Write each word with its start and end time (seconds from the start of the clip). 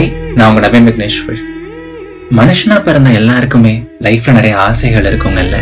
Hi 0.00 0.12
நான் 0.36 0.50
உங்க 0.50 0.60
நவீன் 0.64 0.86
விக்னேஸ்வர் 0.88 1.40
மனுஷனா 2.36 2.76
பிறந்த 2.84 3.08
எல்லாருக்குமே 3.18 3.72
லைஃப்ல 4.04 4.32
நிறைய 4.36 4.52
ஆசைகள் 4.66 5.08
இருக்குங்கல்ல. 5.08 5.56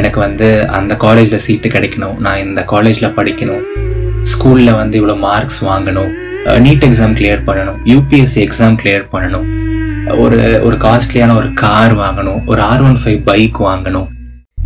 எனக்கு 0.00 0.18
வந்து 0.24 0.48
அந்த 0.78 0.92
காலேஜ்ல 1.04 1.38
சீட்டு 1.44 1.68
கிடைக்கணும் 1.74 2.18
நான் 2.24 2.42
இந்த 2.44 2.62
காலேஜ்ல 2.72 3.08
படிக்கணும் 3.16 3.64
ஸ்கூல்ல 4.32 4.72
வந்து 4.80 4.98
இவ்வளோ 5.00 5.16
மார்க்ஸ் 5.24 5.58
வாங்கணும் 5.68 6.12
நீட் 6.66 6.86
எக்ஸாம் 6.88 7.16
கிளியர் 7.20 7.42
பண்ணணும் 7.48 7.78
யூபிஎஸ்சி 7.92 8.40
எக்ஸாம் 8.46 8.76
கிளியர் 8.82 9.06
பண்ணணும் 9.14 9.48
ஒரு 10.24 10.38
ஒரு 10.68 10.78
காஸ்ட்லியான 10.86 11.34
ஒரு 11.40 11.50
கார் 11.62 11.94
வாங்கணும் 12.02 12.40
ஒரு 12.52 12.62
ஆர் 12.70 12.84
ஒன் 12.88 13.00
ஃபைவ் 13.04 13.18
பைக் 13.30 13.58
வாங்கணும். 13.68 14.08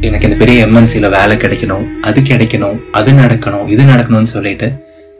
எனக்கு 0.09 0.29
இந்த 0.30 0.39
பெரிய 0.43 0.67
எம்என்சியில் 0.67 1.14
வேலை 1.17 1.37
கிடைக்கணும் 1.46 1.87
அது 2.11 2.21
கிடைக்கணும் 2.32 2.77
அது 3.01 3.12
நடக்கணும் 3.23 3.64
இது 3.77 3.85
நடக்கணும்னு 3.93 4.32
சொல்லிட்டு 4.37 4.71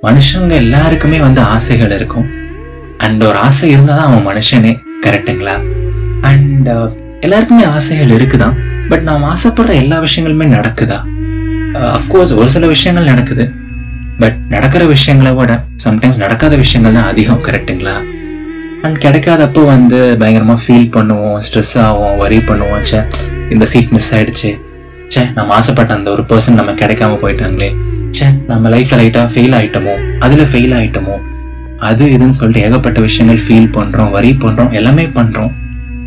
மனுஷங்க 0.03 0.55
எல்லாருக்குமே 0.65 1.21
வந்து 1.29 1.43
ஆசைகள் 1.55 1.97
இருக்கும். 2.01 2.29
அண்ட் 3.05 3.23
ஒரு 3.29 3.39
ஆசை 3.39 3.69
இருந்தால் 3.75 3.99
தான் 4.01 4.09
அவன் 4.09 4.27
மனுஷனே 4.31 4.73
கரெக்டுங்களா 5.05 5.55
அண்ட் 6.31 6.69
uh, 6.69 6.89
எல்லாருக்குமே 7.21 7.65
ஆசைகள் 7.77 8.15
இருக்குதான் 8.17 8.55
பட் 8.91 9.03
நாம் 9.09 9.25
ஆசைப்படுற 9.33 9.73
எல்லா 9.83 9.97
விஷயங்களுமே 10.07 10.47
நடக்குதா? 10.57 10.99
Uh, 11.79 11.91
அஃப்கோர்ஸ் 11.97 12.33
ஒரு 12.41 12.49
சில 12.55 12.67
விஷயங்கள் 12.67 13.11
நடக்குது. 13.13 13.45
பட் 14.23 14.39
நடக்கிற 14.49 14.83
விஷயங்களை 14.95 15.31
விட 15.39 15.53
சம்டைம்ஸ் 15.85 16.19
நடக்காத 16.23 16.55
விஷயங்கள் 16.63 16.97
தான் 16.99 17.11
அதிகம் 17.13 17.45
கரெக்டுங்களா 17.47 17.95
அண்ட் 18.85 18.99
கிடைக்காதப்போ 19.05 19.63
வந்து 19.65 19.99
பயங்கரமாக 20.21 20.61
ஃபீல் 20.65 20.91
பண்ணுவோம் 20.97 21.39
ஸ்ட்ரெஸ் 21.47 21.75
ஆகும் 21.87 22.19
வரி 22.23 22.39
பண்ணுவோம். 22.51 22.83
ச்சே 22.89 23.01
இந்த 23.55 23.65
சீட் 23.73 23.93
மிஸ் 23.97 24.11
ஆயிடுச்சு. 24.17 24.51
ச்சே 25.13 25.23
நம்ம 25.39 25.55
ஆசைப்பட்ட 25.59 25.95
அந்த 25.99 26.11
ஒரு 26.17 26.25
பர்சன் 26.31 26.59
நம்ம 26.61 26.75
கிடைக்காம 26.83 27.19
போயிட்டாங்களே. 27.25 27.71
சே 28.19 28.29
நம்ம 28.53 28.69
லைஃப்ல 28.77 28.99
லைட்டாக 29.03 29.29
ஃபெயில் 29.35 29.57
ஆயிட்டோமோ? 29.61 29.97
அதில் 30.27 30.51
ஃபெயில் 30.53 30.75
ஆயிட்டோமோ? 30.81 31.17
அது 31.81 32.05
இதுன்னு 32.15 32.37
சொல்லிட்டு 32.39 32.65
ஏகப்பட்ட 32.67 32.99
விஷயங்கள் 33.01 33.41
ஃபீல் 33.45 33.71
பண்ணுறோம் 33.77 34.11
வரி 34.11 34.33
பண்ணுறோம் 34.43 34.73
எல்லாமே 34.73 35.07
பண்ணுறோம் 35.19 35.53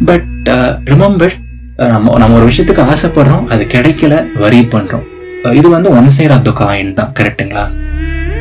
பட் 0.06 0.50
ரிமெம்பர் 0.92 1.34
நம்ம 1.94 2.18
நம்ம 2.18 2.36
ஒரு 2.36 2.48
விஷயத்துக்கு 2.50 2.84
ஆசைப்படுறோம் 2.92 3.46
அது 3.46 3.64
கிடைக்கல 3.68 4.16
வரி 4.36 4.62
பண்ணுறோம் 4.74 5.06
uh, 5.46 5.54
இது 5.60 5.68
வந்து 5.70 5.90
one 6.00 6.10
side 6.18 6.34
of 6.36 6.46
the 6.48 6.52
coin 6.60 6.92
தான் 6.94 7.12
கரெக்ட்டுங்களா 7.20 7.66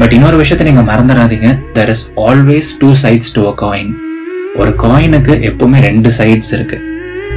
பட் 0.00 0.12
இன்னொரு 0.12 0.36
விஷயத்த 0.42 0.66
நீங்கள் 0.68 0.88
மறந்துடாதீங்க 0.90 1.48
there 1.72 1.92
is 1.94 2.04
always 2.26 2.70
two 2.78 2.90
sides 3.02 3.32
to 3.36 3.42
a 3.48 3.54
coin 3.62 3.92
ஒரு 4.56 4.72
காயினுக்கு 4.84 5.34
எப்பவுமே 5.50 5.78
ரெண்டு 5.80 6.08
சைட்ஸ் 6.18 6.52
இருக்கு. 6.56 6.78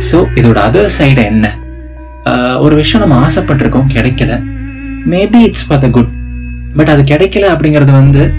ஸோ 0.09 0.17
இதோட 0.35 0.57
அதர் 0.67 0.91
சைடு 0.97 1.21
என்ன? 1.31 1.45
Uh, 2.25 2.53
ஒரு 2.57 2.75
விஷயம் 2.75 3.03
நம்ம 3.03 3.17
ஆசைப்பட்டிருக்கோம் 3.25 3.89
கிடைக்கல. 3.95 4.33
Maybe 5.13 5.41
it's 5.47 5.65
for 5.67 5.81
the 5.81 5.89
good 5.89 6.11
but 6.77 6.89
அது 6.89 7.03
கிடைக்கல 7.03 7.45
அப்படிங்கிறது 7.53 7.91
வந்து 7.91 8.33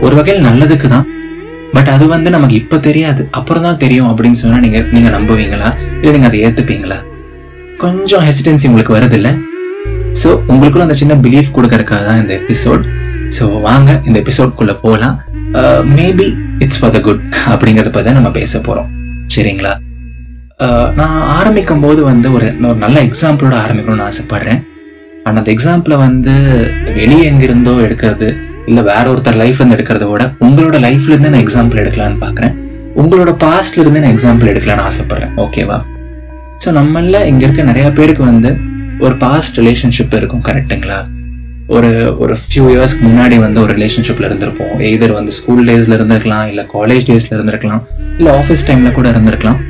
ஒரு 0.00 0.14
வகையில் 0.18 0.46
நல்லதுக்கு 0.48 0.88
தான் 0.88 1.06
பட் 1.74 1.88
அது 1.88 2.06
வந்து 2.06 2.30
நமக்கு 2.30 2.54
இப்போ 2.54 2.76
தெரியாது. 2.76 3.28
அப்புறம் 3.30 3.62
தான் 3.62 3.76
தெரியும் 3.76 4.08
அப்படின்னு 4.10 4.32
சொன்னால் 4.32 4.60
நீங்கள் 4.60 4.86
நீங்கள் 4.94 5.14
நம்புவீங்களா? 5.16 5.68
இல்லை 6.00 6.12
நீங்கள் 6.12 6.30
அதை 6.30 6.40
ஏற்றுப்பீங்களா 6.46 6.98
கொஞ்சம் 7.78 8.24
ஹெசிடென்சி 8.28 8.66
உங்களுக்கு 8.66 8.96
வருது 8.98 9.32
ஸோ 10.12 10.28
உங்களுக்குள்ள 10.52 10.80
அந்த 10.80 10.94
சின்ன 10.94 11.14
பிலீஃப் 11.14 11.54
கொடுக்கறதுக்காக 11.56 12.04
தான் 12.04 12.20
இந்த 12.22 12.32
எபிசோட் 12.40 12.82
ஸோ 13.36 13.60
வாங்க 13.60 14.00
இந்த 14.04 14.22
எபிசோட்குள்ளே 14.22 14.74
போகலாம் 14.82 15.16
maybe 15.82 16.36
it's 16.58 16.80
for 16.80 16.92
the 16.96 17.00
good 17.00 17.22
அப்படிங்கிறத 17.52 17.90
பற்றி 17.90 18.06
தான் 18.08 18.18
நம்ம 18.18 18.30
பேச 18.30 18.60
போகிறோம் 18.60 18.90
சரிங்களா? 19.34 19.72
நான் 20.94 21.16
ஆரம்பிக்கும் 21.38 21.80
போது 21.80 22.04
வந்து 22.04 22.32
ஒரு 22.32 22.46
ஒரு 22.68 22.74
நல்ல 22.74 23.02
எக்ஸாம்பிளோட 23.02 23.54
ஆரம்பிக்கணும்னு 23.64 24.08
ஆசைப்படுறேன். 24.08 24.60
அண்ட் 25.26 25.38
அந்த 25.40 25.50
எக்ஸாம்பிளை 25.54 25.96
வந்து 26.06 26.34
வெளியே 26.98 27.24
எங்கிருந்தோ 27.30 27.74
எடுக்கிறது 27.86 28.28
இல்லை 28.66 28.82
வேற 28.90 29.04
ஒருத்தர் 29.12 29.38
லைஃப்லேருந்து 29.42 29.76
எடுக்கிறத 29.76 30.06
விட 30.10 30.24
உங்களோட 30.46 30.76
லைஃப்லேருந்து 30.86 31.32
நான் 31.34 31.44
எக்ஸாம்பிள் 31.46 31.80
எடுக்கலாம்னு 31.82 32.20
பார்க்குறேன் 32.24 32.54
உங்களோட 33.02 33.30
பாஸ்ட்லேருந்து 33.44 34.02
நான் 34.04 34.14
எக்ஸாம்பிள் 34.16 34.50
எடுக்கலாம்னு 34.52 34.84
ஆசைப்பட்றேன். 34.88 35.32
ஓகேவா 35.44 35.78
ஸோ 36.64 36.70
நம்மள 36.78 37.20
இங்கே 37.30 37.44
இருக்க 37.46 37.62
நிறையா 37.72 37.88
பேருக்கு 37.98 38.22
வந்து 38.32 38.50
ஒரு 39.04 39.14
பாஸ்ட் 39.24 39.56
ரிலேஷன்ஷிப் 39.60 40.14
இருக்கும் 40.20 40.44
கரெக்டுங்களா 40.48 40.98
ஒரு 41.76 41.90
ஒரு 42.22 42.34
ஃபியூ 42.40 42.64
இயர்ஸ்க்கு 42.72 43.02
முன்னாடி 43.08 43.36
வந்து 43.44 43.58
ஒரு 43.64 43.72
ரிலேஷன்ஷிப்பில் 43.78 44.28
இருந்திருப்போம். 44.28 44.74
எய்தர் 44.88 45.14
வந்து 45.18 45.32
ஸ்கூல் 45.38 45.64
டேஸில் 45.68 45.96
இருந்திருக்கலாம் 45.98 46.46
இல்லை 46.50 46.64
காலேஜ் 46.74 47.04
டேஸில் 47.10 47.34
இருந்திருக்கலாம் 47.36 47.82
இல்லை 48.18 48.32
ஆஃபீஸ் 48.40 48.66
டைமில் 48.68 48.96
கூட 48.98 49.08
இருந்திருக்கலாம். 49.14 49.60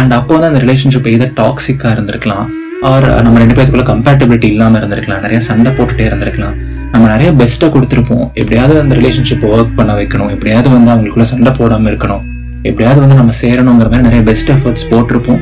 அண்ட் 0.00 0.12
அப்போ 0.18 0.32
வந்து 0.34 0.50
அந்த 0.50 0.60
ரிலேஷன்ஷிப் 0.64 1.08
எய்தர் 1.12 1.32
டாக்ஸிக்காக 1.40 1.94
இருந்திருக்கலாம் 1.96 2.46
ஆர் 2.90 3.04
uh, 3.10 3.22
நம்ம 3.22 3.38
ரெண்டு 3.38 3.54
பேத்துக்குள்ள 3.56 3.84
கம்பேட்டபிலிட்டி 3.90 4.44
இல்லாமல் 4.44 4.80
இருந்திருக்கலாம். 4.80 5.20
நிறைய 5.20 5.40
சண்டை 5.40 5.72
போட்டுகிட்டே 5.72 6.04
இருந்திருக்கலாம். 6.08 6.56
நம்ம 6.92 7.04
நிறைய 7.06 7.32
பெஸ்ட்டை 7.32 7.68
கொடுத்துருப்போம். 7.74 8.26
எப்படியாவது 8.32 8.80
அந்த 8.80 8.94
ரிலேஷன்ஷிப் 8.96 9.44
ஒர்க் 9.54 9.74
பண்ண 9.74 9.92
வைக்கணும். 9.94 10.30
எப்படியாவது 10.30 10.68
வந்து 10.70 10.90
அவங்களுக்குள்ள 10.92 11.22
சண்டை 11.22 11.52
போடாமல் 11.58 11.90
இருக்கணும். 11.92 12.22
எப்படியாவது 12.62 13.00
வந்து 13.00 13.14
நம்ம 13.14 13.32
சேரணுங்கிற 13.40 13.88
மாதிரி 13.92 14.00
நிறைய 14.00 14.22
பெஸ்ட் 14.22 14.50
எஃபர்ட்ஸ் 14.50 14.84
போட்டிருப்போம். 14.90 15.40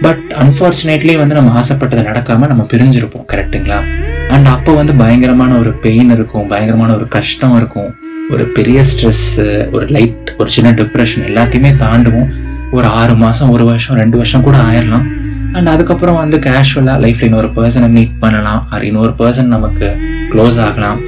பட் 0.00 0.22
அன்ஃபார்ச்சுனேட்லி 0.44 1.18
வந்து 1.18 1.34
நம்ம 1.34 1.50
ஆசைப்பட்டது 1.50 2.02
நடக்காமல் 2.02 2.46
நம்ம 2.46 2.66
பிரிஞ்சிருப்போம். 2.72 3.26
கரெக்ட்டுங்களா 3.32 3.80
அண்ட் 4.28 4.46
அப்போ 4.46 4.72
வந்து 4.72 4.94
பயங்கரமான 4.94 5.54
ஒரு 5.54 5.72
பெயின் 5.72 6.10
இருக்கும். 6.10 6.46
பயங்கரமான 6.46 6.94
ஒரு 6.94 7.08
கஷ்டம் 7.08 7.56
இருக்கும். 7.56 7.90
ஒரு 8.30 8.44
பெரிய 8.44 8.82
ஸ்ட்ரெஸ் 8.92 9.26
ஒரு 9.72 9.86
லைட் 9.86 10.34
ஒரு 10.38 10.50
சின்ன 10.50 10.70
டிப்ரெஷன் 10.72 11.28
எல்லாத்தையுமே 11.30 11.72
தாண்டுவோம். 11.84 12.28
ஒரு 12.72 12.86
ஆறு 12.86 13.14
மாதம் 13.14 13.50
ஒரு 13.50 13.64
வருஷம் 13.64 13.96
ரெண்டு 13.96 14.16
வருஷம் 14.16 14.42
கூட 14.42 14.56
ஆயிடலாம் 14.58 15.06
அண்ட் 15.56 15.68
அதுக்கப்புறம் 15.68 16.16
வந்து 16.16 16.36
கேஷுவலாக 16.36 16.98
லைஃப்ல 17.04 17.28
இன்னொரு 17.28 17.50
பர்சனை 17.56 17.88
மீட் 17.96 18.16
பண்ணலாம். 18.18 18.62
ஆர் 18.70 18.84
இன்னொரு 18.84 19.12
பர்சன் 19.18 19.52
நமக்கு 19.56 19.88
க்ளோஸ் 20.32 20.58
ஆகலாம். 20.68 20.98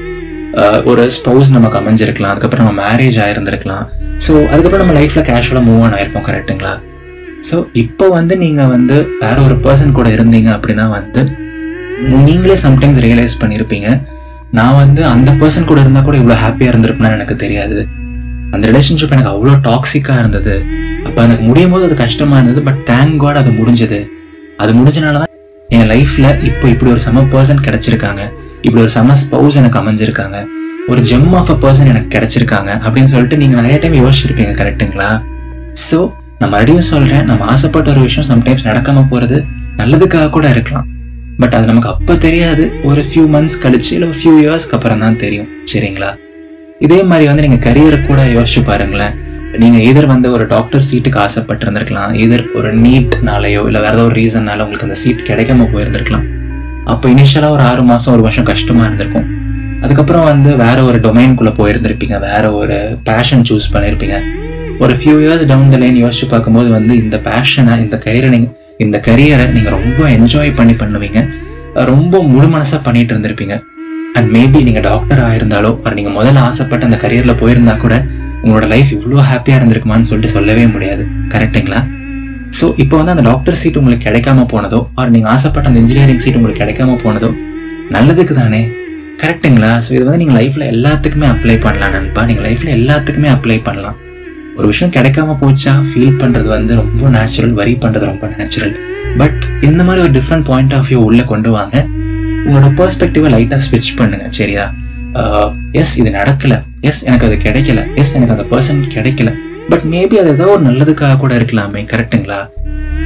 Uh, 0.61 0.79
ஒரு 0.85 1.03
ஸ்பௌஸ் 1.17 1.51
நமக்கு 1.51 1.79
அமைஞ்சிருக்கலாம். 1.81 2.31
அதுக்கப்புறம் 2.33 2.67
நம்ம 2.67 2.81
மேரேஜ் 2.85 3.19
ஆயிருந்திருக்கலாம். 3.25 3.85
ஸோ 4.27 4.33
அதுக்கப்புறம் 4.53 4.83
நம்ம 4.83 4.95
லைஃப்பில் 5.01 5.27
கேஷுவலாக 5.29 5.65
மூவ் 5.67 5.83
ஆன் 5.87 5.97
ஆயிருப்போம் 5.99 6.25
கரெக்ட்டுங்களா 6.29 6.73
ஸோ 7.51 7.57
இப்போ 7.73 8.09
வந்து 8.09 8.37
நீங்கள் 8.37 8.67
வந்து 8.67 8.97
வேற 9.21 9.37
ஒரு 9.41 9.55
பர்சன் 9.55 9.93
கூட 9.93 10.09
இருந்தீங்க 10.09 10.49
அப்படின்னா 10.57 10.87
வந்து 10.89 11.21
நீங்களே 12.25 12.57
சம்டைம்ஸ் 12.65 13.01
ரியலைஸ் 13.07 13.41
பண்ணியிருப்பீங்க 13.43 13.89
நான் 14.51 14.75
வந்து 14.75 15.05
அந்த 15.05 15.31
பர்சன் 15.33 15.65
கூட 15.65 15.81
இருந்தால் 15.81 16.05
கூட 16.05 16.17
இவ்வளோ 16.17 16.37
ஹாப்பியாக 16.45 16.73
இருந்திருப்பேன்னு 16.73 17.17
எனக்கு 17.19 17.37
தெரியாது. 17.37 17.79
அந்த 18.51 18.65
ரிலேஷன்ஷிப் 18.69 19.15
எனக்கு 19.17 19.33
அவ்வளோ 19.35 19.55
டாக்ஸிக்காக 19.69 20.19
இருந்தது. 20.19 20.55
அப்போ 21.07 21.23
எனக்கு 21.23 21.43
முடியும் 21.43 21.71
போது 21.71 21.85
அது 21.85 21.95
கஷ்டமாக 21.95 22.41
இருந்தது 22.41 22.63
பட் 22.63 22.81
தேங்க் 22.91 23.17
காட் 23.17 23.37
அது 23.37 23.51
முடிஞ்சது. 23.51 24.01
அது 24.63 24.73
முடிஞ்சனால 24.79 25.19
தான் 25.23 25.33
என் 25.77 25.89
லைஃப்ல 25.93 26.27
இப்போ 26.49 26.67
இப்படி 26.75 26.91
ஒரு 26.95 27.03
சம 27.07 27.25
பர்சன் 27.35 27.65
கிடைச்சிருக்காங்க. 27.67 28.23
இப்படி 28.65 28.81
ஒரு 28.85 28.93
சம 28.97 29.17
ஸ்பௌஸ் 29.23 29.59
எனக்கு 29.61 29.79
அமைஞ்சிருக்காங்க. 29.81 30.39
ஒரு 30.91 31.01
ஜெம் 31.11 31.33
ஆஃப் 31.39 31.51
அ 31.55 31.57
பர்சன் 31.65 31.91
எனக்கு 31.93 32.11
கிடைச்சிருக்காங்க 32.15 32.71
அப்படின்னு 32.85 33.11
சொல்லிட்டு 33.13 33.39
நீங்க 33.43 33.55
நிறைய 33.61 33.77
டைம் 33.83 33.97
யோசிச்சிருப்பீங்க 34.03 34.53
கரெக்ட்டுங்களா 34.61 35.11
ஸோ 35.87 35.99
நான் 36.41 36.53
மறுபடியும் 36.55 36.89
சொல்றேன் 36.93 37.25
நம்ம 37.31 37.45
ஆசைப்பட்ட 37.55 37.89
ஒரு 37.95 38.03
விஷயம் 38.07 38.29
சம்டைம்ஸ் 38.31 38.67
நடக்காம 38.69 39.05
போறது 39.13 39.39
நல்லதுக்காக 39.81 40.31
கூட 40.37 40.47
இருக்கலாம். 40.55 40.87
பட் 41.43 41.55
அது 41.57 41.67
நமக்கு 41.71 41.91
அப்போ 41.93 42.15
தெரியாது 42.27 42.65
ஒரு 42.91 43.03
ஃபியூ 43.09 43.25
மந்த்ஸ் 43.35 43.59
கழிச்சு 43.65 43.93
இல்லை 43.97 44.09
ஃபியூ 44.21 44.35
இயர்ஸ்க்கு 44.45 44.77
அப்புறம் 44.79 45.03
தான் 45.05 45.19
தெரியும். 45.25 45.49
சரிங்களா? 45.73 46.11
இதே 46.87 47.01
மாதிரி 47.11 47.27
வந்து 47.31 47.45
நீங்கள் 47.47 47.65
கரியரை 47.67 47.99
கூட 48.07 48.23
யோசிச்சு 48.37 48.63
பாருங்களேன். 48.71 49.15
நீங்கள் 49.63 49.85
எதிர் 49.91 50.09
வந்து 50.13 50.29
ஒரு 50.37 50.45
டாக்டர் 50.53 50.83
சீட்டுக்கு 50.89 51.19
ஆசைப்பட்டிருந்திருக்கலாம். 51.25 52.11
எதிர் 52.25 52.45
ஒரு 52.59 52.71
நீட்னாலேயோ 52.85 53.63
இல்லை 53.69 53.81
வேறு 53.85 53.97
ஏதோ 53.97 54.05
ஒரு 54.09 54.15
ரீசன்னால 54.21 54.65
உங்களுக்கு 54.65 54.87
அந்த 54.89 54.99
சீட் 55.03 55.23
கிடைக்காம 55.29 55.69
போயிருந்திருக்கலாம். 55.75 56.27
அப்போ 56.93 57.07
இனிஷியலாக 57.15 57.57
ஒரு 57.57 57.65
ஆறு 57.71 57.83
மாதம் 57.91 58.15
ஒரு 58.17 58.23
வருஷம் 58.27 58.49
கஷ்டமாக 58.51 58.87
இருந்திருக்கும். 58.89 59.27
அதுக்கப்புறம் 59.85 60.27
வந்து 60.31 60.51
வேற 60.65 60.79
ஒரு 60.89 60.99
டொமைன்குள்ளே 61.07 61.53
போயிருந்திருப்பீங்க. 61.61 62.17
வேற 62.29 62.45
ஒரு 62.61 62.77
பேஷன் 63.09 63.47
சூஸ் 63.51 63.73
பண்ணியிருப்பீங்க 63.75 64.19
ஒரு 64.85 64.95
few 64.99 65.17
years 65.25 65.45
down 65.53 65.73
the 65.75 65.79
line 65.83 65.99
யோசிச்சு 66.05 66.27
பார்க்கும்போது 66.33 66.69
வந்து 66.77 66.93
இந்த 67.03 67.17
பேஷனை 67.29 67.75
இந்த 67.85 67.97
கரியரை 68.07 68.31
நீங்கள் 68.35 68.55
இந்த 68.85 68.97
கரியரை 69.09 69.47
நீங்கள் 69.57 69.75
ரொம்ப 69.79 70.01
என்ஜாய் 70.19 70.57
பண்ணி 70.59 70.75
பண்ணுவீங்க. 70.83 71.21
ரொம்ப 71.93 72.23
முழு 72.33 72.49
மனசாக 72.55 72.81
பண்ணிட்டு 72.87 73.13
இருந்திருப்பீங்க. 73.15 73.57
அண்ட் 74.17 74.29
மேபி 74.37 74.61
நீங்கள் 74.69 74.87
டாக்டர் 74.91 75.21
ஆயிருந்தாலோ 75.29 75.71
ஒரு 75.85 75.95
நீங்கள் 75.99 76.17
முதல்ல 76.19 76.45
ஆசைப்பட்ட 76.49 76.89
அந்த 76.89 76.99
கரியரில் 77.05 77.41
போயிருந்தா 77.43 77.75
கூட 77.85 77.97
உங்களோட 78.43 78.67
லைஃப் 78.73 78.91
இவ்வளோ 78.97 79.23
ஹாப்பியாக 79.31 79.59
இருந்திருக்குமான்னு 79.61 80.09
சொல்லிட்டு 80.11 80.35
சொல்லவே 80.37 80.65
முடியாது. 80.75 81.05
கரெக்டுங்களா 81.35 81.81
ஸோ 82.59 82.67
இப்போ 82.83 82.95
வந்து 82.99 83.13
அந்த 83.15 83.25
டாக்டர் 83.31 83.59
சீட் 83.61 83.79
உங்களுக்கு 83.81 84.07
கிடைக்காம 84.09 84.45
போனதோ 84.53 84.81
ஆர் 85.01 85.13
நீங்கள் 85.15 85.33
ஆசைப்பட்ட 85.35 85.71
அந்த 85.71 85.81
இன்ஜினியரிங் 85.85 86.23
சீட் 86.25 86.39
உங்களுக்கு 86.41 86.63
கிடைக்காம 86.65 86.97
போனதோ 87.05 87.31
நல்லதுக்கு 87.97 88.35
தானே. 88.43 88.63
கரெக்டுங்களா 89.23 89.71
ஸோ 89.85 89.91
இது 89.97 90.05
வந்து 90.09 90.21
நீங்கள் 90.23 90.39
லைஃப்பில் 90.41 90.67
எல்லாத்துக்குமே 90.75 91.27
அப்ளை 91.35 91.57
பண்ணலாம் 91.67 91.95
நண்பா. 91.97 92.23
நீங்கள் 92.31 92.47
லைஃப்பில் 92.49 92.75
எல்லாத்துக்குமே 92.79 93.31
அப்ளை 93.37 93.59
பண்ணலாம். 93.69 93.97
ஒரு 94.59 94.67
விஷயம் 94.73 94.93
கிடைக்காம 94.97 95.37
போச்சா 95.43 95.73
ஃபீல் 95.91 96.19
பண்ணுறது 96.21 96.49
வந்து 96.57 96.73
ரொம்ப 96.81 97.11
நேச்சுரல் 97.17 97.55
வரி 97.61 97.75
பண்ணுறது 97.85 98.07
ரொம்ப 98.13 98.27
நேச்சுரல் 98.37 98.75
பட் 99.21 99.41
இந்த 99.69 99.81
மாதிரி 99.87 100.03
ஒரு 100.07 100.13
டிஃப்ரெண்ட் 100.19 100.47
பாயிண்ட் 100.51 100.75
ஆஃப் 100.79 100.89
வியூ 100.91 101.01
உள்ளே 101.09 101.25
கொண்டு 101.33 101.51
வாங்க. 101.59 101.77
உங்களோட 102.47 102.69
பெர்ஸ்பெக்டிவை 102.81 103.31
லைட்டாக 103.35 103.63
ஸ்விட்ச் 103.67 103.93
பண்ணுங்க 104.01 104.27
சரியா? 104.39 104.65
Uh, 105.21 105.47
எஸ் 105.81 105.93
இது 106.01 106.11
நடக்கல. 106.17 106.55
எஸ் 106.89 107.01
எனக்கு 107.09 107.27
அது 107.29 107.37
கிடைக்கல. 107.45 107.81
எஸ் 108.01 108.13
எனக்கு 108.17 108.35
அந்த 108.35 108.45
பர்சன் 108.51 108.81
கிடைக்கல. 108.95 109.31
பட் 109.71 109.85
மேபி 109.93 110.17
அது 110.21 110.31
ஏதோ 110.35 110.47
ஒரு 110.55 110.63
நல்லதுக்காக 110.67 111.17
கூட 111.23 111.33
இருக்கலாமே 111.39 111.81
கரெக்ட்டுங்களா 111.93 112.39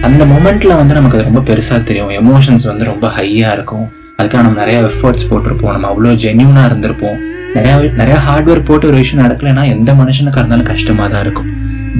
அந்த 0.06 0.22
மொமெண்ட்ல 0.32 0.72
வந்து 0.80 0.94
நமக்கு 0.98 1.16
அது 1.18 1.26
ரொம்ப 1.28 1.42
பெருசா 1.48 1.76
தெரியும். 1.88 2.10
எமோஷன்ஸ் 2.20 2.66
வந்து 2.70 2.84
ரொம்ப 2.90 3.06
ஹையா 3.16 3.50
இருக்கும். 3.56 3.86
அதுக்காக 4.18 4.42
நம்ம 4.46 4.58
நிறைய 4.62 4.78
எஃபர்ட்ஸ் 4.90 5.28
போட்டிருப்போம். 5.30 5.72
நம்ம 5.76 5.88
அவ்வளோ 5.92 6.12
ஜென்யூனா 6.24 6.64
இருந்திருப்போம். 6.70 7.18
நிறைய 7.56 7.74
நிறைய 8.00 8.18
ஹார்ட் 8.26 8.50
ஒர்க் 8.50 8.68
போட்டு 8.70 8.90
ஒரு 8.90 8.98
விஷயம் 9.02 9.24
நடக்கலைன்னா 9.24 9.64
எந்த 9.76 9.92
மனுஷனுக்கு 10.02 10.40
இருந்தாலும் 10.42 10.68
கஷ்டமா 10.72 11.06
தான் 11.14 11.24
இருக்கும். 11.26 11.50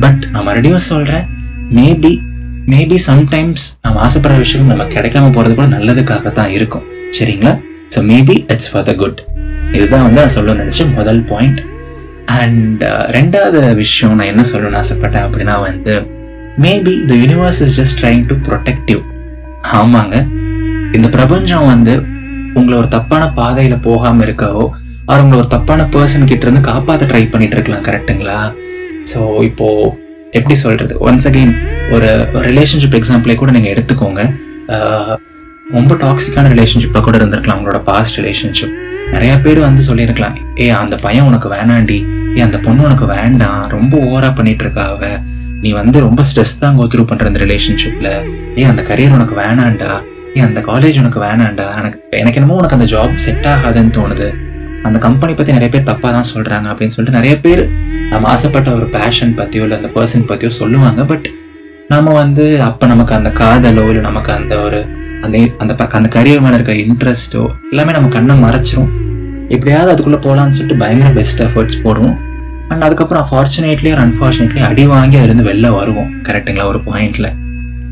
பட் 0.04 0.22
நான் 0.32 0.46
மறுபடியும் 0.50 0.86
சொல்றேன் 0.92 1.26
மேபி 1.78 2.12
மேபி 2.72 2.98
சம்டைம்ஸ் 3.08 3.66
நம்ம 3.84 4.00
ஆசைப்படுற 4.06 4.38
விஷயம் 4.46 4.70
நம்ம 4.72 4.84
கிடைக்காம 4.96 5.32
போறது 5.36 5.54
கூட 5.58 5.68
நல்லதுக்காக 5.76 6.32
தான் 6.40 6.52
இருக்கும். 6.58 6.86
சரிங்களா? 7.18 7.54
So 7.94 8.00
maybe 8.12 8.36
it's 8.52 8.70
for 8.72 8.88
the 8.90 8.94
good 9.02 9.18
இதுதான் 9.72 10.04
வந்து 10.06 10.20
நான் 10.20 10.34
சொல்ல 10.36 10.54
நினச்ச 10.54 10.82
முதல் 10.94 11.22
பாயிண்ட் 11.30 11.60
அண்ட் 12.40 12.82
uh, 12.82 13.04
ரெண்டாவது 13.16 13.60
விஷயம் 13.74 14.14
நான் 14.14 14.30
என்ன 14.32 14.42
சொல்லணும்னு 14.42 14.80
ஆசைப்பட்டேன் 14.82 15.24
அப்படின்னா 15.26 15.54
வந்து 15.60 15.94
maybe 16.60 16.94
the 17.06 17.14
universe 17.14 17.60
is 17.62 17.74
just 17.80 17.96
trying 18.00 18.22
to 18.26 18.34
protective 18.48 19.00
ஆமாங்க. 19.78 20.16
இந்த 20.92 21.08
பிரபஞ்சம் 21.08 21.66
வந்து 21.66 21.92
உங்களை 22.54 22.74
ஒரு 22.78 22.88
தப்பான 22.88 23.24
பாதையில் 23.30 23.76
போகாமல் 23.80 24.24
இருக்கவோ 24.26 24.64
அவர் 25.06 25.22
உங்களை 25.22 25.38
ஒரு 25.40 25.48
தப்பான 25.48 25.86
பர்சன் 25.94 26.28
கிட்ட 26.28 26.46
இருந்து 26.46 26.60
காப்பாற்ற 26.60 27.06
ட்ரை 27.06 27.22
பண்ணிட்டு 27.30 27.56
இருக்கலாம் 27.56 27.86
கரெக்ட்டுங்களா 27.88 28.38
ஸோ 29.12 29.20
இப்போ 29.42 29.69
எப்படி 30.30 30.54
சொல்றது? 30.54 30.94
ஒன்ஸ் 31.00 31.26
அகெயின் 31.30 31.54
ஒரு 31.90 32.10
ரிலேஷன்ஷிப் 32.42 32.96
எக்ஸாம்பிளே 33.00 33.34
கூட 33.34 33.50
நீங்கள் 33.50 33.74
எடுத்துக்கோங்க. 33.74 34.22
Uh, 34.69 35.12
ரொம்ப 35.72 35.94
டாக்ஸிக்கான 35.94 36.48
ரிலேஷன்ஷிப்ல 36.48 37.00
கூட 37.02 37.16
இருந்திருக்கலாம் 37.19 37.58
உங்களோட 37.60 37.80
பாஸ்ட் 37.82 38.16
ரிலேஷன்ஷிப் 38.19 38.74
நிறைய 39.12 39.40
பேர் 39.40 39.58
வந்து 39.58 39.82
சொல்லியிருக்கலாம் 39.82 40.36
ஏ 40.60 40.68
அந்த 40.68 40.96
பையன் 40.96 41.24
உனக்கு 41.24 41.48
வேணாண்டி. 41.54 41.98
ஏ 42.36 42.40
அந்த 42.40 42.58
பொண்ணு 42.58 42.82
உனக்கு 42.82 43.06
வேண்டாம். 43.06 43.68
ரொம்ப 43.68 43.98
ஓவரா 43.98 44.34
பண்ணிட்டு 44.34 44.64
இருக்கா 44.64 44.84
அவ. 44.86 45.06
நீ 45.60 45.72
வந்து 45.72 46.00
ரொம்ப 46.00 46.22
ஸ்ட்ரெஸ் 46.22 46.60
தான் 46.60 46.78
கோத்ரூ 46.78 47.02
பண்ற 47.06 47.26
அந்த 47.26 47.40
ரிலேஷன்ஷிப்ல 47.40 48.08
ஏ 48.58 48.62
அந்த 48.62 48.82
கரியர் 48.82 49.10
உனக்கு 49.10 49.34
வேணாண்டா. 49.40 49.90
ஏ 50.36 50.40
அந்த 50.40 50.60
காலேஜ் 50.60 50.98
உனக்கு 50.98 51.20
வேணாண்டா. 51.22 51.66
எனக்கு 51.78 51.98
எனக்கு 52.10 52.40
என்னமோ 52.40 52.54
உனக்கு 52.54 52.76
அந்த 52.76 52.88
ஜாப் 52.94 53.14
செட் 53.14 53.44
ஆகாதுன்னு 53.44 53.94
தோணுது. 53.98 54.28
அந்த 54.82 54.98
கம்பெனி 54.98 55.34
பற்றி 55.34 55.52
நிறைய 55.52 55.70
பேர் 55.74 55.96
தப்பாக 55.96 56.12
தான் 56.16 56.30
சொல்கிறாங்க 56.34 56.68
அப்படின்னு 56.70 56.94
சொல்லிட்டு 56.96 57.18
நிறைய 57.20 57.40
பேர் 57.40 57.62
நம்ம 58.10 58.28
ஆசைப்பட்ட 58.28 58.70
ஒரு 58.70 58.86
பேஷன் 58.86 59.34
பற்றியோ 59.34 59.62
இல்லை 59.62 59.76
அந்த 59.76 59.90
பர்சன் 60.00 60.26
பற்றியோ 60.26 60.52
சொல்லுவாங்க. 60.52 61.04
பட் 61.04 61.28
நம்ம 61.88 62.12
வந்து 62.12 62.62
அப்போ 62.62 62.86
நமக்கு 62.86 63.14
அந்த 63.14 63.30
காதலோ 63.30 63.84
இல்லை 63.86 64.00
நமக்கு 64.00 64.32
அந்த 64.32 64.56
ஒரு 64.60 64.80
அந்த 65.22 65.38
அந்த 65.58 65.72
அந்த 65.88 66.08
கரியர் 66.20 66.44
மேலே 66.46 66.56
இருக்க 66.58 66.72
இன்ட்ரெஸ்ட்டோ 66.72 67.42
எல்லாமே 67.70 67.92
நம்ம 67.92 68.08
கண்ணை 68.08 68.34
மறைச்சிரும். 68.42 68.90
எப்படியாவது 69.54 69.90
அதுக்குள்ளே 69.93 70.20
போகலான்னு 70.26 70.56
சொல்லிட்டு 70.56 70.82
பயங்கர 70.82 71.08
பெஸ்ட் 71.19 71.40
எஃபர்ட்ஸ் 71.46 71.78
போடுவோம். 71.84 72.16
அண்ட் 72.72 72.84
அதுக்கப்புறம் 72.87 73.26
ஃபார்ச்சுனேட்லி 73.31 73.90
ஆர் 73.94 74.02
அன்ஃபார்ச்சுனேட்லி 74.04 74.60
அடி 74.69 74.84
வாங்கி 74.93 75.16
அதுலேருந்து 75.20 75.49
வெளில 75.50 75.70
வருவோம். 75.78 76.10
கரெக்டுங்களா 76.28 76.66
ஒரு 76.72 76.81
பாயிண்ட்ல 76.88 77.28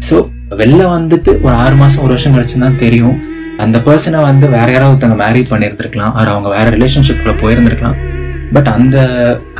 ஸோ 0.08 0.16
வெளில 0.60 0.82
வந்துட்டு 0.96 1.30
ஒரு 1.46 1.54
ஆறு 1.64 1.74
மாதம் 1.80 2.02
ஒரு 2.04 2.12
வருஷம் 2.14 2.34
கழிச்சு 2.36 2.58
தான் 2.58 2.78
தெரியும். 2.84 3.16
அந்த 3.64 3.78
பர்சனை 3.86 4.20
வந்து 4.28 4.46
வேற 4.54 4.68
யாராவது 4.72 4.92
ஒருத்தவங்க 4.92 5.18
மேரி 5.24 5.40
பண்ணியிருந்திருக்கலாம். 5.50 6.14
அவர் 6.14 6.32
அவங்க 6.34 6.48
வேற 6.56 6.66
ரிலேஷன்ஷிப்ல 6.76 7.32
போயிருந்திருக்கலாம். 7.42 7.98
பட் 8.52 8.68
அந்த 8.76 8.96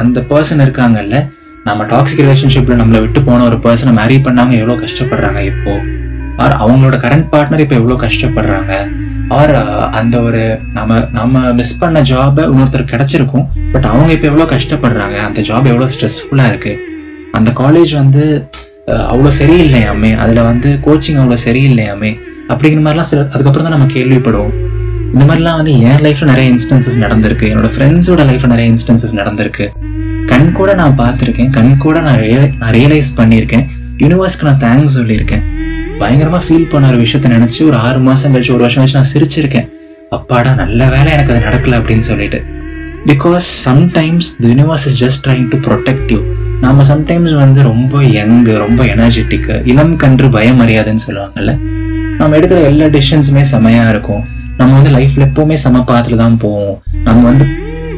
அந்த 0.03 0.21
பர்சன் 0.31 0.63
இருக்காங்கல்ல 0.67 1.17
நம்ம 1.65 1.85
டாக்ஸிக் 1.85 2.23
ரிலேஷன்ஷிப்ல 2.25 2.77
நம்மளை 2.81 3.01
விட்டு 3.05 3.23
போன 3.23 3.45
ஒரு 3.45 3.59
பர்சனை 3.67 3.93
மேரி 4.01 4.17
பண்ணாங்க 4.27 4.55
எவ்வளோ 4.61 4.77
கஷ்டப்படுறாங்க 4.85 5.41
இப்போ? 5.53 5.75
ஆர் 6.41 6.57
அவங்களோட 6.57 7.01
கரண்ட் 7.03 7.27
பார்ட்னர் 7.33 7.59
இப்போ 7.59 7.75
எவ்வளோ 7.75 7.97
கஷ்டப்படுறாங்க. 8.01 8.73
ஆர் 9.29 9.55
அந்த 9.91 10.21
ஒரு 10.21 10.59
நம்ம 10.73 11.09
நம்ம 11.13 11.53
மிஸ் 11.53 11.79
பண்ண 11.79 12.01
ஜாபை 12.01 12.41
இன்னொருத்தர் 12.41 12.91
கிடச்சிருக்கும். 12.91 13.47
பட் 13.73 13.85
அவங்க 13.85 14.13
இப்போ 14.13 14.27
எவ்வளோ 14.27 14.45
கஷ்டப்படுறாங்க. 14.45 15.17
அந்த 15.17 15.41
ஜாப் 15.41 15.65
எவ்வளோ 15.65 15.87
ஸ்ட்ரெஸ்ஃபுல்லாக 15.87 16.51
இருக்குது 16.53 16.77
அந்த 17.33 17.51
காலேஜ் 17.51 17.95
வந்து 17.95 18.49
அவ்வளோ 18.87 19.33
சரியில்லையாமே 19.39 20.17
அதில் 20.17 20.43
வந்து 20.43 20.79
கோச்சிங் 20.85 21.15
அவ்வளோ 21.15 21.37
சரியில்லையாமே 21.45 22.19
அப்படிங்கிற 22.49 22.81
மாதிரிலாம் 22.81 23.01
சில 23.01 23.29
அதுக்கப்புறம் 23.31 23.69
தான் 23.69 23.79
நம்ம 23.79 23.85
கேள்விப்படுவோம். 23.85 24.53
இந்த 25.13 25.35
மாதிரிலாம் 25.35 25.57
வந்து 25.57 25.81
என் 25.81 25.97
லைஃப்பில் 25.97 26.25
நிறைய 26.25 26.53
இன்ஸ்டன்சஸ் 26.53 26.99
நடந்திருக்கு. 27.01 27.45
என்னோட 27.55 27.71
ஃப்ரெண்ட்ஸோட 27.79 28.25
லைஃப்பில் 28.25 28.47
நிறைய 28.47 28.73
இன்ஸ்டன்சஸ் 28.73 29.15
நடந்திருக்கு. 29.15 29.69
கண் 30.27 30.53
கூட 30.53 30.75
நான் 30.75 30.99
பார்த்துருக்கேன். 30.99 31.51
கண் 31.51 31.77
கூட 31.77 32.01
நான் 32.01 32.19
ரியலை- 32.19 32.57
நான் 32.59 32.73
ரியலைஸ் 32.73 33.11
பண்ணியிருக்கேன். 33.17 33.67
யூனிவர்ஸ்க்கு 33.99 34.55
நான் 34.55 34.59
தேங்க்ஸ் 34.59 34.99
சொல்லியிருக்கேன். 34.99 35.43
பயங்கரமாக 36.01 36.43
ஃபீல் 36.47 36.71
பண்ண 36.73 36.89
ஒரு 36.93 36.99
விஷயத்த 37.05 37.31
நினச்சி 37.37 37.61
ஒரு 37.69 37.77
ஆறு 37.87 37.99
மாதம் 37.99 38.33
கழிச்சு 38.35 38.53
ஒரு 38.57 38.63
வருஷம் 38.65 38.83
கழிச்சு 38.83 38.99
நான் 39.01 39.13
சிரிச்சிருக்கேன். 39.15 39.69
அப்பாடா 40.17 40.53
நல்ல 40.55 40.89
வேலை 40.95 41.13
எனக்கு 41.13 41.33
அது 41.35 41.47
நடக்கல 41.49 41.79
அப்படின்னு 41.81 42.07
சொல்லிட்டு. 42.11 42.39
Because 43.07 43.49
sometimes 43.67 44.29
the 44.43 44.49
universe 44.49 44.87
is 44.89 44.99
just 45.05 45.23
trying 45.27 45.47
to 45.49 45.59
protect 45.67 46.11
you 46.15 46.21
நாம 46.65 46.83
சம்டைம்ஸ் 46.83 47.35
வந்து 47.35 47.61
ரொம்ப 47.63 48.03
யங் 48.17 48.41
ரொம்ப 48.65 48.85
எனர்ஜெட்டிக்கு 48.95 49.55
இளம் 49.73 49.95
கன்று 49.97 50.29
பயமறியாதுன்னு 50.29 51.05
சொல்லுவாங்கல்ல. 51.07 51.53
நம்ம 52.19 52.37
எடுக்கிற 52.37 52.59
எல்லா 52.71 52.87
டிசிஷன்ஸுமே 52.97 53.45
செமையாக 53.53 53.89
இருக்கும். 53.89 54.23
நம்ம 54.57 54.75
வந்து 54.79 54.91
லைஃப்பில் 54.97 55.27
எப்போவுமே 55.29 55.57
செம 55.65 55.85
பாத்துல 55.91 56.17
தான் 56.17 56.37
போவோம். 56.37 56.77
நம்ம 57.07 57.23
வந்து 57.31 57.45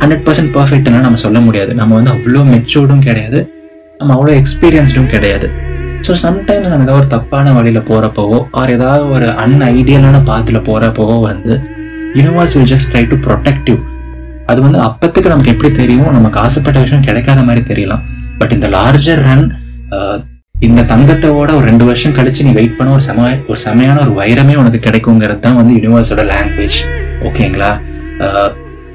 ஹண்ட்ரட் 0.03 0.25
பர்சன்ட் 0.27 0.53
பர்ஃபெக்ட்னா 0.59 1.01
நம்ம 1.07 1.21
சொல்ல 1.25 1.41
முடியாது. 1.41 1.75
நம்ம 1.75 1.95
வந்து 1.95 2.11
அவ்வளோ 2.11 2.43
மெச்சூர்டும் 2.53 3.05
கிடையாது. 3.09 3.41
நம்ம 3.99 4.15
அவ்வளோ 4.17 4.33
எக்ஸ்பீரியன்ஸ்டும் 4.43 5.07
கிடையாது. 5.07 5.49
ஸோ 6.07 6.13
சம்டைம்ஸ் 6.23 6.71
நம்ம 6.71 6.85
ஏதாவது 6.87 7.01
ஒரு 7.01 7.09
தப்பான 7.15 7.53
வழியில் 7.53 7.87
போறப்பவோ 7.91 8.39
ஆர் 8.61 8.71
ஏதாவது 8.71 9.05
ஒரு 9.15 9.27
அன்ஐடியலான 9.45 10.17
பாத்தில் 10.31 10.65
போறப்பவோ 10.69 11.17
வந்து 11.21 11.55
universe 12.15 12.55
will 12.57 12.71
just 12.73 12.89
try 12.93 13.03
to 13.13 13.17
protective 13.27 13.79
அது 14.47 14.61
வந்து 14.61 14.79
அப்பத்துக்கு 14.79 15.33
நமக்கு 15.33 15.53
எப்படி 15.55 15.71
தெரியும்? 15.73 16.11
நமக்கு 16.13 16.39
ஆசைப்பட்ட 16.39 16.79
விஷயம் 16.81 17.05
கிடைக்காத 17.09 17.41
மாதிரி 17.43 17.63
தெரியலாம். 17.73 18.03
பட் 18.41 18.53
uh, 18.53 18.57
இந்த 18.57 18.69
லார்ஜர் 18.77 19.23
ரன் 19.29 19.47
இந்த 20.69 20.81
தங்கத்தோட 20.91 21.51
ஒரு 21.59 21.65
ரெண்டு 21.71 21.85
வருஷம் 21.85 22.17
கழிச்சு 22.17 22.45
நீ 22.47 22.53
வெயிட் 22.59 22.77
பண்ண 22.79 22.91
ஒரு 22.97 23.05
செம 23.07 23.29
ஒரு 23.51 23.59
செமையான 23.65 24.01
ஒரு 24.01 24.13
வைரமே 24.21 24.55
உனக்கு 24.61 24.81
கிடைக்குங்கிறது 24.87 25.41
தான் 25.41 25.59
வந்து 25.61 25.75
யூனிவர்ஸோட 25.77 26.25
லாங்குவேஜ் 26.33 26.79
ஓகேங்களா 27.29 27.71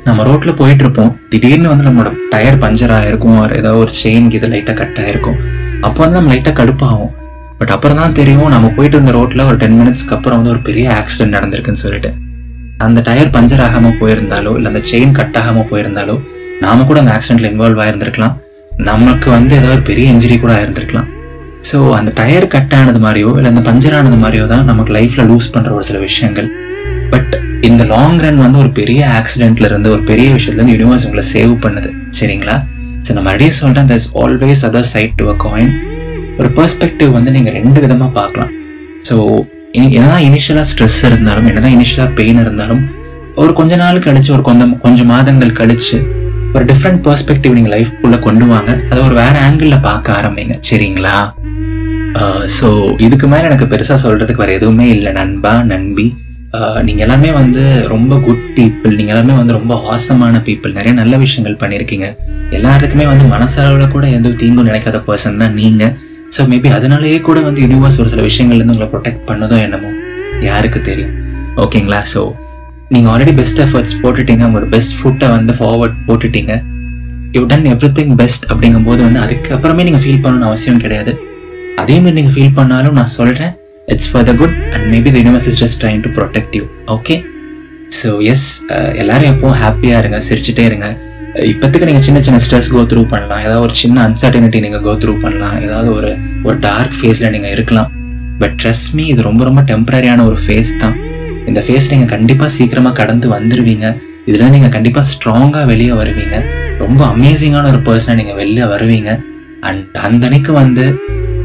நம்ம 0.06 0.24
ரோட்டில் 0.24 0.60
போயிட்டு 0.62 0.84
இருப்போம். 0.86 1.14
திடீர்னு 1.30 1.72
வந்து 1.72 1.88
நம்மளோட 1.88 2.12
டயர் 2.30 2.62
பஞ்சர் 2.64 2.96
ஆகிருக்கும் 2.98 3.40
ஏதாவது 3.60 3.82
ஒரு 3.84 3.94
செயின் 4.04 4.30
இது 4.38 4.50
லைட்டாக 4.54 4.78
கட் 4.82 5.00
ஆகிருக்கும் 5.04 5.40
அப்போ 5.86 6.00
வந்து 6.04 6.18
நம்ம 6.18 6.32
லைட்டாக 6.34 6.56
கடுப்பாகும். 6.60 7.12
பட் 7.60 7.72
அப்புறம் 7.76 8.00
தான் 8.02 8.16
தெரியும் 8.20 8.50
நம்ம 8.54 8.68
போயிட்டு 8.78 8.96
இருந்த 8.98 9.14
ரோட்டில் 9.18 9.44
ஒரு 9.50 9.58
டென் 9.62 9.78
மினிட்ஸ்க்கு 9.80 10.16
அப்புறம் 10.18 10.38
வந்து 10.40 10.54
ஒரு 10.54 10.62
பெரிய 10.68 10.88
ஆக்சிடென்ட் 11.02 11.36
நடந்திருக்குன்னு 11.38 11.84
சொல்லிட்டு. 11.84 12.10
அந்த 12.86 13.00
டயர் 13.08 13.32
பஞ்சர் 13.36 13.64
ஆகாமல் 13.68 13.98
போயிருந்தாலோ 14.02 14.52
இல்லை 14.58 14.70
அந்த 14.72 14.82
செயின் 14.90 15.16
கட் 15.20 15.38
ஆகாமல் 15.42 15.70
போயிருந்தாலோ 15.72 16.16
நாம 16.66 16.86
கூட 16.90 16.98
அந்த 17.04 17.14
ஆக்சிடென்ட்ல 17.16 17.50
இன்வால்வ் 17.54 17.82
ஆயிருந்திருக்கலாம். 17.84 18.36
நமக்கு 18.90 19.28
வந்து 19.38 19.54
ஏதோ 19.60 19.70
ஒரு 19.76 19.84
பெரிய 19.90 20.08
இன்ஜுரி 20.14 20.36
கூட 20.44 20.54
ஆயிருந்திருக்கலாம். 20.58 21.08
ஸோ 21.70 21.78
அந்த 22.00 22.12
டயர் 22.20 22.52
கட் 22.56 22.76
ஆனது 22.80 23.00
மாதிரியோ 23.06 23.30
இல்லை 23.38 23.50
அந்த 23.54 23.64
பஞ்சர் 23.70 23.96
ஆனது 24.00 24.18
மாதிரியோ 24.24 24.46
தான் 24.54 24.66
நமக்கு 24.72 24.94
லைஃப்பில் 24.98 25.30
லூஸ் 25.32 25.54
பண்ணுற 25.56 25.72
ஒரு 25.78 25.88
சில 25.90 26.00
விஷயங்கள். 26.08 26.50
பட் 27.14 27.34
இந்த 27.70 27.84
லாங் 27.94 28.20
ரன் 28.24 28.42
வந்து 28.46 28.60
ஒரு 28.64 28.72
பெரிய 28.80 29.02
ஆக்சிடென்ட்ல 29.20 29.70
இருந்து 29.72 29.90
ஒரு 29.96 30.04
பெரிய 30.12 30.28
விஷயத்துல 30.36 30.62
இருந்து 30.62 30.76
யூனிவர்ஸ் 30.78 31.06
உங்களை 31.08 31.24
சேவ் 31.36 31.54
பண்ணுது. 31.66 31.90
சரிங்களா? 32.20 32.58
ஸோ 33.08 33.14
நம்ம 33.18 33.32
அடியே 33.36 33.52
சொல்றேன் 33.62 33.90
there's 33.92 34.08
always 34.22 34.64
other 34.70 34.88
side 34.94 35.14
to 35.20 35.26
a 35.34 35.36
coin 35.44 35.70
ஒரு 36.40 36.50
பெர்ஸ்பெக்டிவ் 36.58 37.12
வந்து 37.18 37.32
நீங்கள் 37.36 37.56
ரெண்டு 37.60 37.80
விதமாக 37.84 38.12
பார்க்கலாம். 38.18 38.52
ஸோ 39.08 39.16
என்னதான் 39.80 40.24
இனிஷியலாக 40.28 40.68
ஸ்ட்ரெஸ் 40.72 41.00
இருந்தாலும் 41.10 41.48
என்னதான் 41.50 41.76
இனிஷியலாக 41.78 42.12
பெயின் 42.20 42.42
இருந்தாலும் 42.44 42.84
ஒரு 43.42 43.52
கொஞ்ச 43.60 43.76
நாள் 43.84 44.04
கழிச்சு 44.06 44.32
ஒரு 44.36 44.44
கொஞ்சம் 44.50 44.74
கொஞ்சம் 44.86 45.10
மாதங்கள் 45.14 45.58
கழிச்சு 45.60 45.98
ஒரு 46.56 46.64
டிஃப்ரெண்ட் 46.72 47.02
பெர்ஸ்பெக்டிவ் 47.08 47.56
நீங்கள் 47.58 47.74
லைஃப்குள்ளே 47.76 48.20
கொண்டு 48.28 48.46
வாங்க. 48.52 48.72
அதை 48.92 49.00
ஒரு 49.08 49.16
வேற 49.24 49.36
ஆங்கிளில் 49.48 49.86
பார்க்க 49.90 50.18
ஆரம்பிங்க. 50.20 50.56
சரிங்களா? 50.70 51.18
ஸோ 52.58 52.68
இதுக்கு 53.08 53.28
மேலே 53.34 53.48
எனக்கு 53.50 53.68
பெருசாக 53.74 54.00
சொல்கிறதுக்கு 54.06 54.44
வேறு 54.44 54.58
எதுவுமே 54.60 54.88
இல்லை. 54.96 55.12
நண்பா 55.20 55.54
நண்பி. 55.74 56.08
நீங்கள் 56.88 57.06
எல்லாமே 57.06 57.30
வந்து 57.40 57.64
ரொம்ப 57.94 58.14
குட் 58.26 58.44
பீப்புள் 58.58 58.94
நீங்கள் 59.00 59.14
எல்லாமே 59.14 59.34
வந்து 59.40 59.54
ரொம்ப 59.58 59.74
ஆசமான 59.94 60.42
பீப்புள் 60.48 60.76
நிறைய 60.78 60.94
நல்ல 61.00 61.18
விஷயங்கள் 61.24 61.58
பண்ணியிருக்கீங்க 61.62 62.08
எல்லாருக்குமே 62.58 63.06
வந்து 63.12 63.26
மனசளவில் 63.34 63.94
கூட 63.96 64.06
எந்த 64.18 64.30
தீங்கும் 64.42 64.70
நினைக்காத 64.70 65.00
பர்சன் 65.08 65.40
தான் 65.44 65.56
நீங்கள் 65.62 65.94
ஸோ 66.36 66.44
மேபி 66.52 66.70
அதனாலேயே 66.78 67.20
கூட 67.28 67.40
வந்து 67.48 67.62
யூனிவர்ஸ் 67.66 68.00
ஒரு 68.04 68.10
சில 68.14 68.24
விஷயங்கள்லேருந்து 68.30 68.76
உங்களை 68.76 68.90
ப்ரொடெக்ட் 68.94 69.22
பண்ணதோ 69.30 69.58
என்னமோ 69.66 69.92
யாருக்கு 70.48 70.80
தெரியும். 70.90 71.14
ஓகேங்களா? 71.64 72.00
ஸோ 72.14 72.22
நீங்கள் 72.94 73.12
ஆல்ரெடி 73.14 73.34
பெஸ்ட் 73.42 73.62
எஃபர்ட்ஸ் 73.66 73.96
போட்டுட்டீங்க. 74.02 74.44
உங்களோட 74.48 74.68
பெஸ்ட் 74.76 74.96
ஃபுட்டை 74.98 75.30
வந்து 75.36 75.54
ஃபார்வர்ட் 75.60 75.96
போட்டுட்டீங்க. 76.08 76.54
You 77.36 77.42
done 77.52 77.66
every 77.74 77.90
thing 78.00 78.14
best 78.22 78.46
அப்படிங்கும்போது 78.52 79.02
வந்து 79.08 79.20
அதுக்கப்புறமே 79.26 79.86
நீங்கள் 79.88 80.04
ஃபீல் 80.04 80.22
பண்ணணும்னு 80.26 80.50
அவசியம் 80.50 80.84
கிடையாது. 80.84 81.14
அதே 81.82 81.96
மாதிரி 82.04 82.34
ஃபீல் 82.36 82.56
பண்ணாலும் 82.60 82.96
நான் 83.00 83.16
சொல்கிறேன் 83.20 83.54
it's 83.94 84.10
for 84.12 84.26
the 84.30 84.32
good 84.40 84.56
and 84.76 84.86
maybe 84.94 85.10
the 85.16 85.20
universe 85.24 85.48
is 85.50 85.60
just 85.64 85.80
trying 85.82 86.02
to 86.06 86.10
protect 86.18 86.56
you 86.60 86.64
okay 86.96 87.16
so 88.00 88.10
yes 88.32 88.48
எல்லாரும் 89.02 89.30
எப்போ 89.34 89.52
ஹாப்பியாக 89.62 90.02
இருங்க 90.02 90.18
சிரிச்சுட்டே 90.28 90.64
இருங்க. 90.70 90.88
இப்போத்துக்கு 91.52 91.88
நீங்கள் 91.90 92.06
சின்ன 92.08 92.20
சின்ன 92.26 92.38
ஸ்ட்ரெஸ் 92.46 92.70
கோ 92.74 92.82
த்ரூ 92.92 93.02
பண்ணலாம். 93.14 93.42
ஏதாவது 93.46 93.64
ஒரு 93.68 93.76
சின்ன 93.82 93.98
அன்சர்டனிட்டி 94.08 94.60
நீங்கள் 94.66 94.84
கோ 94.88 94.94
த்ரூ 95.04 95.14
பண்ணலாம். 95.24 95.56
ஏதாவது 95.66 95.90
ஒரு 95.98 96.10
ஒரு 96.48 96.58
டார்க் 96.68 96.96
ஃபேஸில் 97.00 97.32
நீங்கள் 97.36 97.54
இருக்கலாம். 97.56 97.90
பட் 98.42 98.56
ட்ரஸ்ட் 98.62 98.90
மீ 98.98 99.06
இது 99.14 99.22
ரொம்ப 99.30 99.44
ரொம்ப 99.50 99.62
டெம்பரரியான 99.72 100.26
ஒரு 100.30 100.38
ஃபேஸ் 100.46 100.72
தான். 100.84 100.96
இந்த 101.50 101.60
ஃபேஸ் 101.68 101.90
நீங்கள் 101.94 102.12
கண்டிப்பாக 102.16 102.52
சீக்கிரமாக 102.58 102.96
கடந்து 103.02 103.30
வந்துடுவீங்க 103.36 103.86
இதில் 104.30 104.54
நீங்கள் 104.56 104.74
கண்டிப்பாக 104.76 105.06
ஸ்ட்ராங்காக 105.14 105.66
வெளியே 105.72 105.94
வருவீங்க. 106.02 106.38
ரொம்ப 106.84 107.02
அமேசிங்கான 107.14 107.70
ஒரு 107.74 107.82
பர்சனாக 107.90 108.18
நீங்கள் 108.22 108.40
வெளியே 108.42 108.68
வருவீங்க. 108.74 109.12
அண்ட் 109.68 109.96
அந்த 110.08 110.24
அன்னைக்கு 110.28 110.52
வந்து 110.64 110.86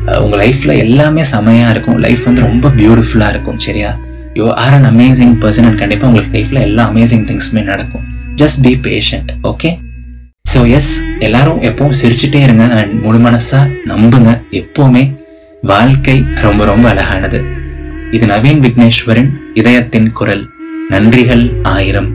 உங்கள் 0.02 0.22
உங்க 0.22 0.36
லைஃப்ல 0.42 0.72
எல்லாமே 0.84 1.22
செமையாக 1.32 1.72
இருக்கும். 1.74 1.98
லைஃப் 2.04 2.22
வந்து 2.28 2.42
ரொம்ப 2.46 2.68
பியூட்டிஃபுல்லா 2.78 3.28
இருக்கும் 3.34 3.58
சரியா? 3.66 3.90
You 4.38 4.44
are 4.62 4.74
an 4.76 4.86
amazing 4.90 5.34
person 5.42 5.66
and 5.68 5.78
கண்டிப்பா 5.82 6.06
உங்களுக்கு 6.08 6.34
லைஃப்ல 6.38 6.60
எல்லா 6.68 6.82
அமேசிங் 6.90 7.24
திங்ஸுமே 7.28 7.62
நடக்கும். 7.70 8.04
Just 8.40 8.60
be 8.66 8.72
patient 8.86 9.30
okay 9.50 9.70
so 10.52 10.60
yes 10.78 10.90
எல்லாரும் 11.26 11.60
எப்பவும் 11.68 11.98
சிரிச்சுட்டே 12.00 12.40
இருங்க 12.46 12.64
அண்ட் 12.78 12.94
முழு 13.04 13.18
மனசா 13.26 13.60
நம்புங்க. 13.90 14.30
எப்போவுமே 14.60 15.04
வாழ்க்கை 15.72 16.16
ரொம்ப 16.46 16.64
ரொம்ப 16.72 16.86
அழகானது. 16.92 17.40
இது 18.16 18.26
நவீன் 18.34 18.62
விக்னேஸ்வரின் 18.66 19.30
இதயத்தின் 19.60 20.10
குரல். 20.18 20.44
நன்றிகள் 20.92 21.44
ஆயிரம். 21.76 22.10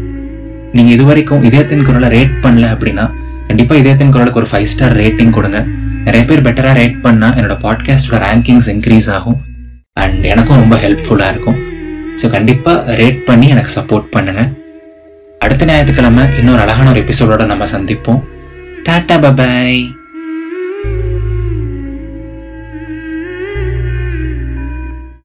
நீங்க 0.75 0.91
இதுவரைக்கும் 0.97 1.43
இதயத்தின் 1.49 1.85
குரலை 1.89 2.09
ரேட் 2.17 2.37
பண்ணல 2.45 2.67
அப்படின்னா 2.75 3.07
கண்டிப்பா 3.47 3.75
இதயத்தின் 3.81 4.13
குரலுக்கு 4.15 4.41
ஒரு 4.43 4.49
ஃபைவ் 4.51 4.71
ஸ்டார் 4.73 4.97
ரேட்டிங் 5.03 5.35
கொடுங்க. 5.37 5.59
நிறைய 6.07 6.25
பேர் 6.27 6.45
பெட்டராக 6.45 6.75
ரேட் 6.81 6.99
பண்ணால் 7.05 7.37
என்னோட 7.39 7.55
பாட்காஸ்டோட 7.63 8.17
ரேங்கிங்ஸ் 8.25 8.69
இன்க்ரீஸ் 8.73 9.09
ஆகும். 9.11 9.39
அண்ட் 9.93 10.23
எனக்கும் 10.23 10.59
ரொம்ப 10.59 10.75
ஹெல்ப்ஃபுல்லாக 10.75 11.31
இருக்கும். 11.33 11.57
ஸோ 12.21 12.29
கண்டிப்பாக 12.29 12.95
ரேட் 12.95 13.19
பண்ணி 13.29 13.47
எனக்கு 13.47 13.71
சப்போர்ட் 13.79 14.07
பண்ணுங்கள் 14.15 14.49
அடுத்த 15.39 15.65
ஞாயிற்றுக்கிழமை 15.65 16.23
இன்னொரு 16.39 16.61
அழகான 16.61 16.89
ஒரு 16.89 17.01
எபிசோடோட 17.01 17.45
நம்ம 17.45 17.65
சந்திப்போம். 17.65 18.21
Tata 18.85 19.15
bye bye 19.25 19.81